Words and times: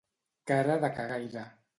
Cara 0.51 0.77
de 0.85 0.89
cagaire. 1.01 1.45